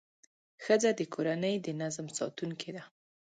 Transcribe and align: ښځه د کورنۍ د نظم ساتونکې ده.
ښځه 0.63 0.89
د 0.99 1.01
کورنۍ 1.13 1.55
د 1.61 1.67
نظم 1.81 2.07
ساتونکې 2.17 2.69
ده. 2.75 2.83